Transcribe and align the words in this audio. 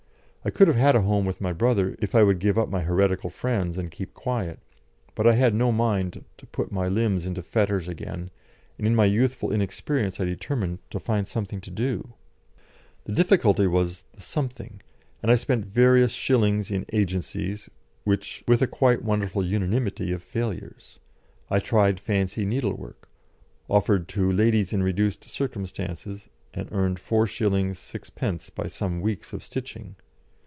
I 0.43 0.49
could 0.49 0.67
have 0.67 0.75
had 0.77 0.95
a 0.95 1.01
home 1.03 1.25
with 1.27 1.39
my 1.39 1.53
brother 1.53 1.95
if 1.99 2.15
I 2.15 2.23
would 2.23 2.39
give 2.39 2.57
up 2.57 2.67
my 2.67 2.81
heretical 2.81 3.29
friends 3.29 3.77
and 3.77 3.91
keep 3.91 4.15
quiet, 4.15 4.59
but 5.13 5.27
I 5.27 5.33
had 5.33 5.53
no 5.53 5.71
mind 5.71 6.25
to 6.39 6.47
put 6.47 6.71
my 6.71 6.87
limbs 6.87 7.27
into 7.27 7.43
fetters 7.43 7.87
again, 7.87 8.31
and 8.79 8.87
in 8.87 8.95
my 8.95 9.05
youthful 9.05 9.51
inexperience 9.51 10.19
I 10.19 10.23
determined 10.23 10.79
to 10.89 10.99
find 10.99 11.27
something 11.27 11.61
to 11.61 11.69
do. 11.69 12.15
The 13.03 13.13
difficulty 13.13 13.67
was 13.67 14.01
the 14.13 14.21
"something," 14.21 14.81
and 15.21 15.31
I 15.31 15.35
spent 15.35 15.65
various 15.67 16.11
shillings 16.11 16.71
in 16.71 16.87
agencies, 16.91 17.69
with 18.03 18.63
a 18.63 18.67
quite 18.67 19.03
wonderful 19.03 19.45
unanimity 19.45 20.11
of 20.11 20.23
failures. 20.23 20.97
I 21.51 21.59
tried 21.59 21.99
fancy 21.99 22.45
needle 22.47 22.73
work, 22.73 23.07
offered 23.69 24.07
to 24.07 24.31
"ladies 24.31 24.73
in 24.73 24.81
reduced 24.81 25.23
circumstances," 25.23 26.29
and 26.51 26.67
earned 26.71 26.97
4s. 26.97 27.29
6d. 27.29 28.55
by 28.55 28.67
some 28.67 29.01
weeks 29.01 29.33
of 29.33 29.43
stitching. 29.43 29.97